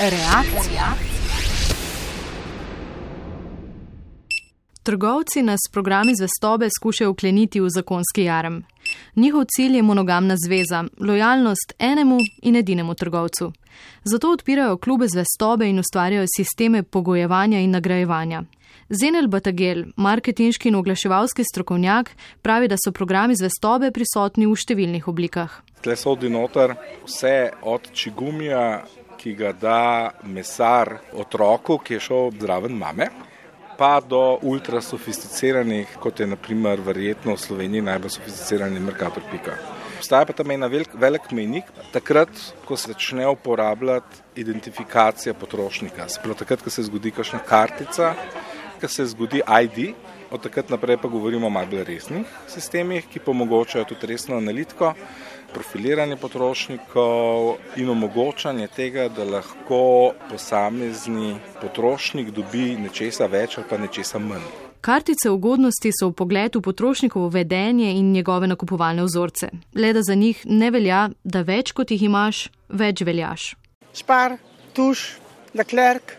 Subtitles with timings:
[0.00, 0.84] Reakcija.
[4.82, 8.64] Trgovci nas s programi zvestobe skušajo ukleniti v zakonski jarem.
[9.14, 13.52] Njihov cilj je monogamna zveza, lojalnost enemu in edinemu trgovcu.
[14.04, 18.42] Zato odpirajo klube zvestobe in ustvarjajo sisteme pogojevanja in nagrajevanja.
[18.88, 22.10] Zenel Batagel, marketinški in oglaševalski strokovnjak,
[22.42, 25.62] pravi, da so programi zvestobe prisotni v številnih oblikah.
[25.80, 26.76] Tle so od noter
[27.06, 28.84] vse od čigumija,
[29.18, 33.08] ki ga da mesar otroku, ki je šel zraven mame,
[33.76, 39.56] pa do ultra sofisticiranih, kot je naprimer verjetno v Sloveniji najbolj sofisticirani Merkator Pika.
[39.96, 42.32] Obstaja pa tam en velik, velik menik, takrat,
[42.64, 46.08] ko se začne uporabljati identifikacija potrošnika.
[46.08, 48.12] Sploh takrat, ko se zgodi kakšna kartica,
[48.80, 49.94] ko se zgodi ID,
[50.30, 54.94] od takrat naprej pa govorimo o bolj resnih sistemih, ki pomogočajo tudi resno analitiko,
[55.56, 64.20] profiliranje potrošnikov in omogočanje tega, da lahko posamezni potrošnik dobi nečesa več ali pa nečesa
[64.20, 64.44] manj.
[64.86, 69.48] Kartice ugodnosti so v pogledu potrošnikovo vedenje in njegove nakupovalne vzorce.
[69.74, 73.54] Le da za njih ne velja, da več kot jih imaš, več veljaš.
[73.96, 74.36] Špar,
[74.76, 75.08] tuš,
[75.56, 76.18] leklerk,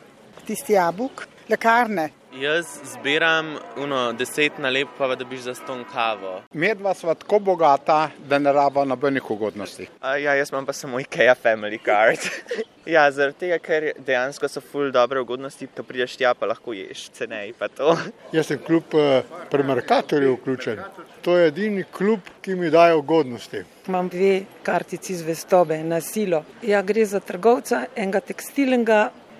[0.49, 2.09] tisti jabuk, lekarne,
[2.41, 6.41] Jaz zbiram uno deset nalepk, pa da biš za ston kavo.
[6.53, 9.87] Medva sva tako bogata, da ne raba nobenih ugodnosti.
[10.01, 12.19] A, ja, jaz imam pa samo IKEA Family Card.
[12.95, 17.07] ja, zaradi tega, ker dejansko so ful dobre ugodnosti, ko prideš tja, pa lahko ješ
[17.17, 17.95] cenej pa to.
[18.37, 20.83] jaz sem kljub uh, premarkatorju vključen.
[21.25, 23.63] To je edini klub, ki mi daje ugodnosti.
[23.87, 26.43] Imam dve kartici zvestobe na silo.
[26.61, 28.99] Ja, gre za trgovca, enega tekstilnega,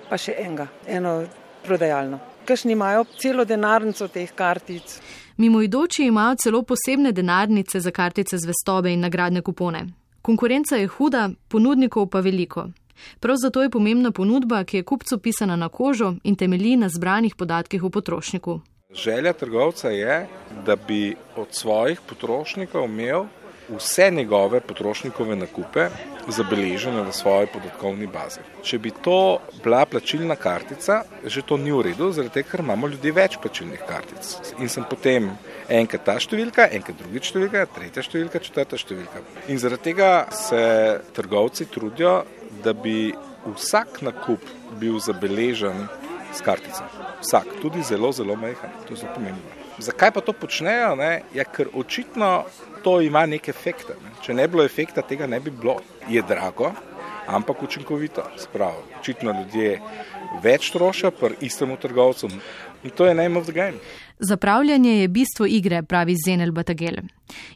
[0.10, 1.20] pa še enega, eno
[1.68, 5.00] prodajalno kakšni imajo celo denarnico teh kartic.
[5.38, 9.86] Mimoidoči imajo celo posebne denarnice za kartice zvestobe in nagradne kupone.
[10.22, 12.70] Konkurenca je huda, ponudnikov pa veliko.
[13.20, 17.36] Prav zato je pomembna ponudba, ki je kupcu pisana na kožo in temelji na zbranih
[17.36, 18.60] podatkih o potrošniku.
[18.94, 20.28] Želja trgovca je,
[20.66, 23.26] da bi od svojih potrošnikov imel
[23.70, 25.90] vse njegove potrošnikove nakupe
[26.32, 28.44] zabeležene v svoji podatkovni bazi.
[28.64, 32.90] Če bi to bila plačilna kartica, že to ni v redu, zaradi tega, ker imamo
[32.92, 34.34] ljudje več plačilnih kartic.
[34.60, 35.30] In sem potem
[35.70, 39.24] enkrat ta številka, enkrat druga številka, tretja številka, četrta številka.
[39.48, 40.64] In zaradi tega se
[41.16, 42.20] trgovci trudijo,
[42.64, 43.14] da bi
[43.48, 44.44] vsak nakup
[44.82, 45.88] bil zabeležen
[46.34, 46.84] s kartico.
[47.22, 49.56] Vsak, tudi zelo, zelo majhen, to je zelo pomembno.
[49.78, 50.96] Zakaj pa to počnejo?
[50.98, 51.22] Ne?
[51.38, 52.48] Ja, ker očitno
[52.84, 53.90] to ima nek efekt.
[54.04, 54.12] Ne?
[54.22, 55.78] Če ne bi bilo efekta, tega ne bi bilo.
[56.10, 56.72] Je drago,
[57.28, 58.24] ampak učinkovito.
[58.38, 58.84] Spravo.
[59.00, 59.80] Očitno ljudje
[60.44, 62.30] več trošijo pri istemu trgovcu
[62.84, 63.80] in to je name of the game.
[64.20, 66.96] Zapravljanje je bistvo igre, pravi Zenel Batagel.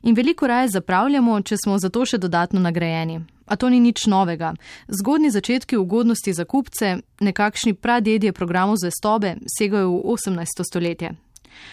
[0.01, 3.21] In veliko raje zapravljamo, če smo za to še dodatno nagrajeni.
[3.45, 4.53] A to ni nič novega.
[4.87, 10.63] Zgodni začetki ugodnosti za kupce, nekakšni pradedje programov zvestobe, segajo v 18.
[10.69, 11.11] stoletje.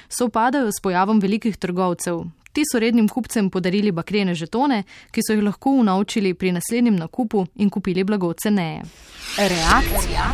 [0.09, 2.25] Sovpadajo s pojavom velikih trgovcev,
[2.59, 4.81] Ti so rednim kupcem podarili bakrene žetone,
[5.15, 8.81] ki so jih lahko unovčili pri naslednjem nakupu in kupili blago ceneje.
[9.39, 10.25] Reakcija.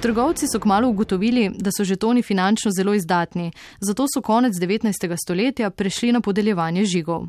[0.00, 5.16] Trgovci so kmalo ugotovili, da so žetoni finančno zelo izdatni, zato so konec 19.
[5.24, 7.26] stoletja prešli na podeljevanje žigov.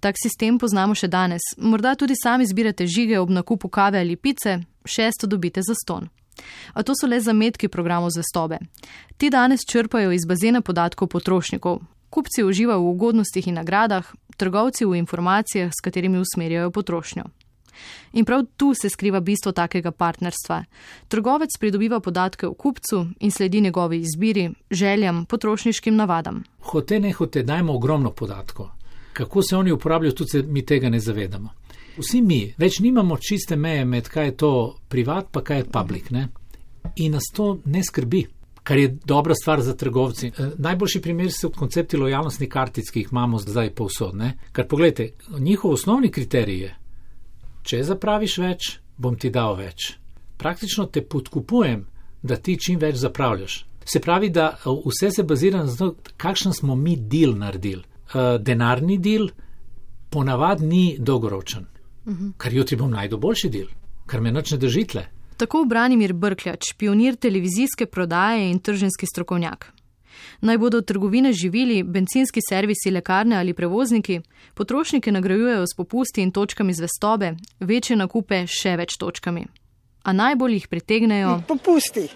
[0.00, 1.42] Tak sistem poznamo še danes.
[1.56, 6.06] Morda tudi sami zbirate žige ob nakupu kave ali pice, šesto dobite za ston.
[6.72, 8.58] A to so le zametki programov zvestobe.
[9.16, 11.82] Ti danes črpajo iz bazena podatkov potrošnikov,
[12.14, 14.06] Kupci uživajo v ugodnostih in nagradah,
[14.38, 17.24] trgovci v informacijah, s katerimi usmerjajo potrošnjo.
[18.12, 20.64] In prav tu se skriva bistvo takega partnerstva.
[21.08, 26.44] Trgovec pridobiva podatke o kupcu in sledi njegovi izbiri, željam, potrošniškim navadam.
[26.60, 28.68] Hote ne hote, dajmo ogromno podatkov.
[29.12, 31.50] Kako se oni uporabljajo, tudi se mi tega ne zavedamo.
[31.98, 36.10] Vsi mi več nimamo čiste meje med kaj je to privat, pa kaj je public.
[36.10, 36.28] Ne?
[36.96, 38.26] In nas to ne skrbi
[38.64, 40.32] kar je dobra stvar za trgovci.
[40.38, 44.16] Eh, najboljši primer so koncepti lojalnostnih kartic, ki jih imamo zdaj povsod.
[44.16, 44.32] Ne?
[44.52, 46.76] Ker pogledajte, njihov osnovni kriterij je,
[47.62, 49.94] če zapraviš več, bom ti dal več.
[50.36, 51.84] Praktično te podkupujem,
[52.22, 53.64] da ti čim več zapravljaš.
[53.84, 57.84] Se pravi, da eh, vse se bazira na to, kakšen smo mi del naredili.
[58.14, 59.28] Eh, denarni del
[60.10, 61.66] ponavadi ni dolgoročen,
[62.04, 62.24] uh mhm.
[62.24, 62.32] -huh.
[62.36, 63.68] kar jutri bom najdel boljši del,
[64.06, 65.06] kar me noč ne držitle.
[65.36, 69.72] Tako Branimir Brkljač, pionir televizijske prodaje in trženski strokovnjak.
[70.40, 74.20] Naj bodo trgovine živili, benzinski servisi, lekarne ali prevozniki,
[74.54, 79.46] potrošnike nagrajujejo s popusti in točkami zvestobe, večje nakupe še več točkami.
[80.04, 82.06] A najbolj jih pritegnejo popusti.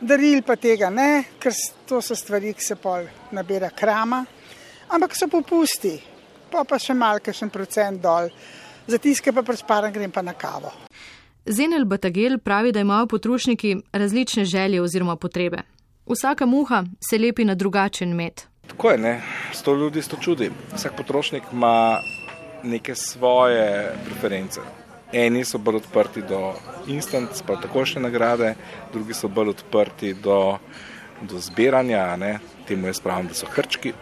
[0.00, 1.54] Daril pa tega ne, ker
[1.86, 4.24] to so stvari, ki se pol nabira krama,
[4.94, 5.94] ampak so popusti,
[6.50, 8.30] pa pa še malce, še en procent dol,
[8.86, 10.87] za tiske pa presparan grem pa na kavo.
[11.50, 15.56] Zenel Batagel pravi, da imajo potrošniki različne želje oziroma potrebe.
[16.06, 18.42] Vsaka muha se lepi na drugačen med.
[18.66, 19.20] Tako je, ne?
[19.52, 20.50] sto ljudi, sto čudi.
[20.74, 21.98] Vsak potrošnik ima
[22.62, 24.60] neke svoje preference.
[25.12, 26.52] Eni so bolj odprti do
[26.86, 28.54] instant, pa takošne nagrade,
[28.92, 30.58] drugi so bolj odprti do,
[31.22, 32.38] do zbiranja, ne?
[32.66, 33.92] temu jaz pravim, da so hrčki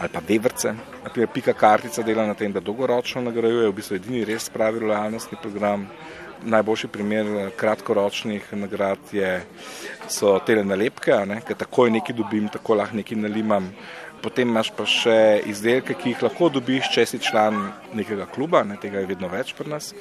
[0.00, 0.74] ali pa vevrce.
[1.04, 5.38] Naprimer, pika kartica dela na tem, da dolgoročno nagrajuje, v bistvu edini res pravi lojalnostni
[5.42, 5.86] program.
[6.40, 9.32] Najboljši primer kratkoročnih nagrad je,
[10.08, 13.68] so te nalepke, ker takoj nekaj dobim, tako lahko nekaj nalimam.
[14.22, 17.60] Potem imaš pa še izdelke, ki jih lahko dobiš, če si član
[17.96, 19.92] nekega kluba, ne, tega je vedno več pri nas.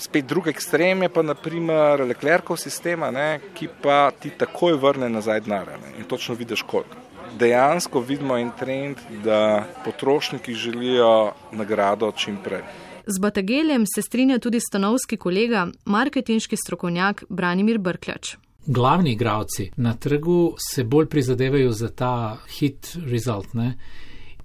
[0.00, 5.44] Spet drug ekstrem je pa naprimer Leclercov sistema, ne, ki pa ti takoj vrne nazaj
[5.46, 12.62] denar in točno vidiš koliko dejansko vidimo en trend, da potrošniki želijo nagrado čim prej.
[13.06, 18.36] Z Batageljem se strinja tudi stanovski kolega, marketinški strokovnjak Branimir Brkljač.
[18.66, 23.54] Glavni igravci na trgu se bolj prizadevajo za ta hit result.
[23.54, 23.78] Ne?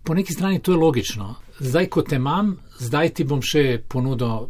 [0.03, 1.35] Po neki strani to je logično.
[1.59, 4.47] Zdaj, ko te imam, zdaj ti bom še ponudil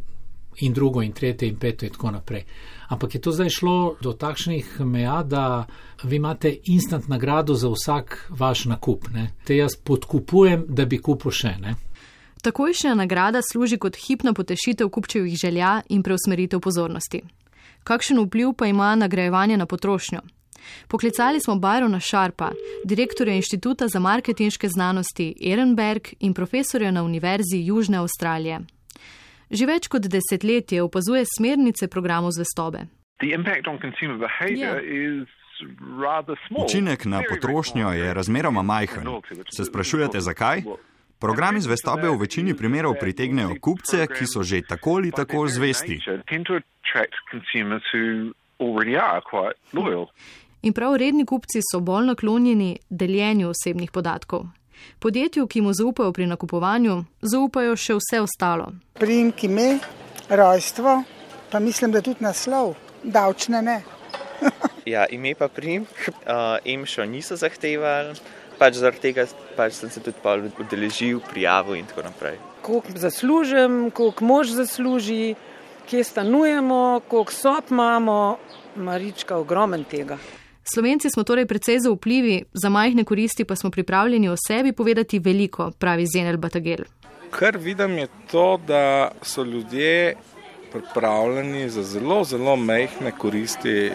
[0.59, 2.43] in drugo, in tretje, in peto, in tako naprej.
[2.87, 5.65] Ampak je to zdaj šlo do takšnih meja, da
[6.03, 9.09] vi imate instant nagrado za vsak vaš nakup.
[9.13, 9.31] Ne?
[9.43, 11.55] Te jaz podkupujem, da bi kupil še.
[11.61, 11.75] Ne?
[12.45, 17.23] Takojšnja nagrada služi kot hipna potešitev kupčevih želja in preusmeritev pozornosti.
[17.83, 20.21] Kakšen vpliv pa ima nagrajevanje na potrošnjo?
[20.87, 22.51] Poklicali smo Bajrona Šarpa,
[22.85, 28.59] direktorja Inštituta za marketinške znanosti Ehrenberg in profesorja na Univerzi Južne Avstralije.
[29.49, 32.87] Že več kot desetletje opazuje smernice programov zvestobe.
[36.65, 39.07] Učinek na potrošnjo je razmeroma majhen.
[39.55, 40.63] Se sprašujete, zakaj?
[41.19, 45.99] Programi zvestobe v večini primerov pritegnejo kupce, ki so že tako ali tako zvesti.
[50.61, 54.45] In prav redni kupci so bolj naklonjeni deljenju osebnih podatkov.
[54.99, 58.71] Podjetju, ki mu zaupajo pri nakupovanju, zaupajo še vse ostalo.
[58.99, 59.79] Primek ime,
[60.29, 61.03] rojstvo,
[61.51, 63.81] pa mislim, da tudi naslov, davčne ne.
[64.93, 68.15] ja, ime pa primek, uh, emšo niso zahtevali,
[68.59, 72.39] pač zaradi tega pač sem se tudi udeležil, prijavil in tako naprej.
[72.61, 75.35] Koliko zaslužim, koliko mož zasluži,
[75.89, 78.37] kje stanujemo, koliko sob imamo,
[78.75, 80.17] marička, ogromen tega.
[80.73, 85.71] Slovenci smo torej precej zaupljivi, za majhne koristi pa smo pripravljeni o sebi povedati veliko,
[85.79, 86.85] pravi Zenel Batagel.
[87.31, 90.15] Kar vidim je to, da so ljudje
[90.71, 93.91] pripravljeni za zelo, zelo majhne koristi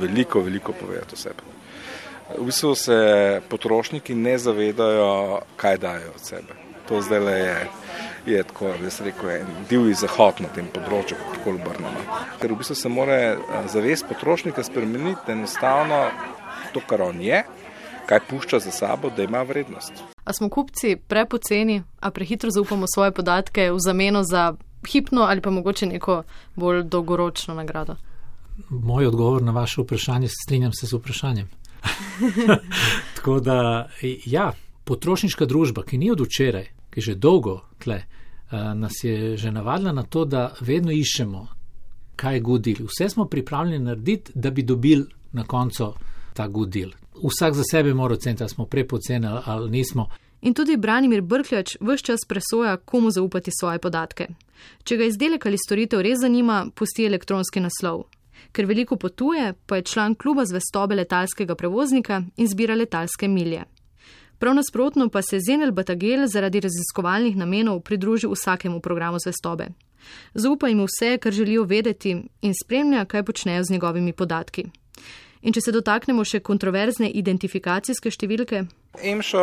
[0.00, 1.42] veliko, veliko povedati o sebi.
[2.38, 6.65] V bistvu se potrošniki ne zavedajo, kaj dajo od sebe.
[6.88, 7.56] To zdaj le je
[8.26, 12.18] je tako, da se reko, en divji zahod na tem področju, kako obrnemo.
[12.40, 16.08] Ker v bistvu se mora eh, zavest potrošnika spremeniti, enostavno
[16.74, 17.44] to, kar on je,
[18.10, 20.02] kaj pušča za sabo, da ima vrednost.
[20.26, 24.54] A smo kupci prepoceni, a prehitro zaupamo svoje podatke v zameno za
[24.86, 26.22] hipno ali pa mogoče neko
[26.54, 27.96] bolj dolgoročno nagrado?
[28.70, 31.48] Moj odgovor na vaše vprašanje, strinjam se z vprašanjem.
[33.16, 33.88] Tako da,
[34.26, 34.52] ja,
[34.84, 39.92] potrošniška družba, ki ni od včeraj, ki že dolgo tle, uh, nas je že navadila
[39.92, 41.46] na to, da vedno iščemo,
[42.16, 42.86] kaj je good deal.
[42.88, 45.92] Vse smo pripravljeni narediti, da bi dobili na koncu
[46.32, 46.90] ta good deal.
[47.20, 50.08] Vsak za sebe mora oceniti, ali smo prepoceni ali nismo.
[50.40, 54.28] In tudi Branimir Brkljač vse čas presoja, komu zaupati svoje podatke.
[54.84, 58.06] Če ga izdelek ali storitev res zanima, pusti elektronski naslov.
[58.52, 63.64] Ker veliko potuje, pa je član kluba zvestobe letalskega prevoznika in zbira letalske milje.
[64.38, 69.68] Prav nasprotno pa se Zenel Batagel zaradi raziskovalnih namenov pridruži vsakemu programu zvestobe.
[70.34, 74.64] Zaupa jim vse, kar želijo vedeti in spremlja, kaj počnejo z njegovimi podatki.
[75.42, 78.64] In če se dotaknemo še kontroverzne identifikacijske številke.
[79.02, 79.42] EMŠO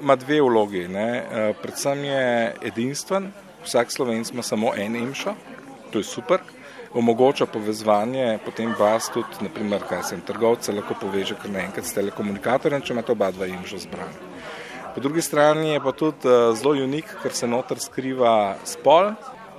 [0.00, 0.86] ima dve vlogi.
[0.88, 1.06] Ne?
[1.16, 2.26] E, predvsem je
[2.70, 3.30] edinstven,
[3.64, 5.34] vsak slovenc ima samo en EMŠO,
[5.92, 6.42] to je super
[6.96, 12.82] omogoča povezovanje, potem vas tudi, naprimer, kaj sem trgovce, lahko poveže kar naenkrat s telekomunikatorjem,
[12.82, 14.32] če imate oba dva imžo zbrana.
[14.94, 19.12] Po drugi strani je pa tudi eh, zelo unik, ker se noter skriva spol,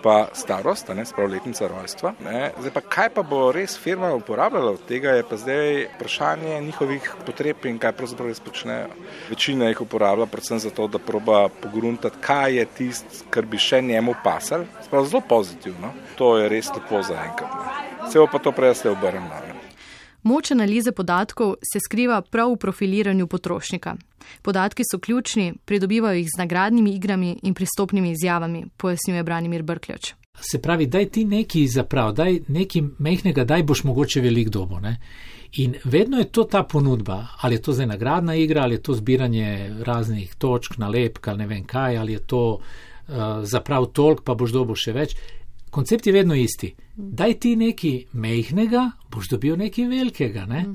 [0.04, 2.14] pa starost, ne sprav letnica rojstva.
[2.60, 7.12] Zdaj pa kaj pa bo res firma uporabljala od tega, je pa zdaj vprašanje njihovih
[7.26, 8.88] potreb in kaj pravzaprav res počnejo.
[9.30, 14.16] Večina jih uporablja predvsem zato, da proba pogruntati, kaj je tist, kar bi še njemu
[14.24, 14.66] pasal.
[14.86, 15.94] Sprav zelo pozitivno.
[16.18, 18.12] To je res lepo za enkrat.
[18.12, 19.57] Se pa to prej ste obrnili.
[20.28, 23.96] Moč analize podatkov se skriva prav v profiliranju potrošnika.
[24.42, 30.12] Podatki so ključni, pridobivajo jih z nagradnimi igrami in pristopnimi izjavami, pojasnjuje Branimir Brkljač.
[30.42, 34.80] Se pravi, daj ti neki zaprav, daj neki mehkega, daj boš mogoče velik dobo.
[34.80, 34.98] Ne?
[35.64, 38.94] In vedno je to ta ponudba, ali je to zdaj nagradna igra, ali je to
[38.94, 44.36] zbiranje raznih točk, nalepk ali ne vem kaj, ali je to uh, zaprav tolk, pa
[44.36, 45.16] boš dobo še več.
[45.70, 46.76] Koncept je vedno isti.
[46.96, 50.46] Daj ti nekaj mehkega, boš dobil nekaj velikega.
[50.46, 50.66] Ne?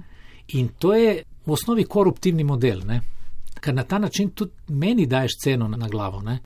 [0.49, 3.01] In to je v osnovi koruptivni model, ne?
[3.63, 6.21] ker na ta način tudi meni daješ ceno na glavo.
[6.21, 6.41] Ne?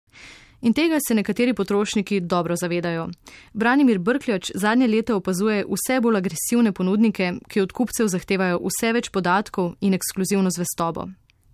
[0.61, 3.09] In tega se nekateri potrošniki dobro zavedajo.
[3.53, 9.11] Branimir Brkljač zadnje leta opazuje vse bolj agresivne ponudnike, ki od kupcev zahtevajo vse več
[9.11, 11.09] podatkov in ekskluzivno zvestobo.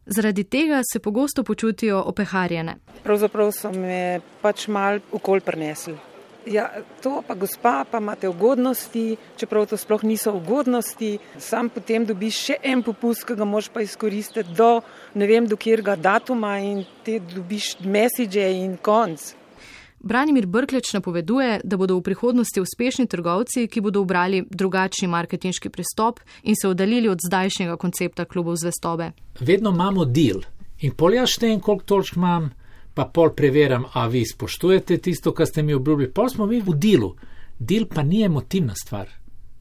[0.06, 2.76] Zaradi tega se pogosto počutijo opeharjene.
[3.02, 6.11] Pravzaprav so me pač mal okol prinesli.
[6.46, 6.70] Ja,
[7.02, 12.56] to pa gospa, pa imate ugodnosti, čeprav to sploh niso ugodnosti, sam potem dobiš še
[12.62, 14.80] en popust, ki ga moš pa izkoristiti do
[15.14, 19.34] ne vem do kjerga datuma in te dobiš message in konc.
[20.02, 26.18] Branimir Brkleč napoveduje, da bodo v prihodnosti uspešni trgovci, ki bodo obrali drugačni marketinški pristop
[26.42, 29.12] in se oddaljili od zdajšnjega koncepta klubov zvestobe.
[29.40, 30.42] Vedno imamo deal
[30.80, 32.50] in poljaštejem, koliko točk imam
[32.94, 36.10] pa pol preverjam, a vi spoštujete tisto, kar ste mi obljubili.
[36.10, 37.14] Pol smo mi v delu.
[37.58, 39.08] Del pa ni emotivna stvar,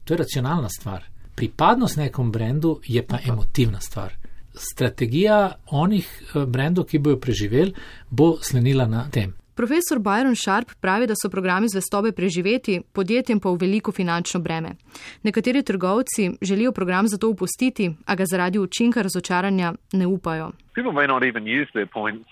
[0.04, 1.04] to je racionalna stvar.
[1.34, 4.16] Pripadnost nekom brendu je pa emotivna stvar.
[4.54, 7.72] Strategija onih eh, brendov, ki bojo preživeli,
[8.10, 9.32] bo slenila na tem.
[9.62, 14.72] Profesor Byron Sharp pravi, da so programi zvestobe preživeti, podjetjem pa v veliko finančno breme.
[15.22, 20.50] Nekateri trgovci želijo program zato upustiti, a ga zaradi učinka razočaranja ne upajo.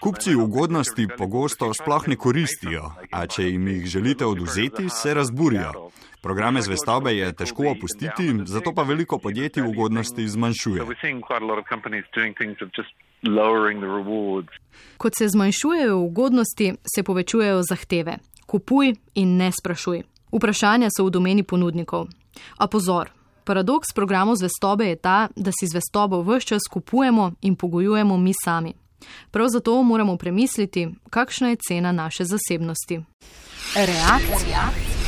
[0.01, 5.91] Kupci ugodnosti pogosto sploh ne koristijo, a če jim jih želite oduzeti, se razburijo.
[6.23, 10.83] Programe zvestobe je težko opustiti, zato pa veliko podjetij ugodnosti zmanjšuje.
[14.97, 18.19] Kot se zmanjšujejo ugodnosti, se povečujejo zahteve.
[18.47, 20.03] Kupuj in ne sprašuj.
[20.33, 22.09] Vprašanja so v domeni ponudnikov.
[22.59, 23.11] A pozor,
[23.45, 28.75] paradoks programov zvestobe je ta, da si zvestobo vse čas kupujemo in pogojujemo mi sami.
[29.31, 33.01] Prav zato moramo premisliti, kakšna je cena naše zasebnosti.
[33.77, 35.00] Reakcija.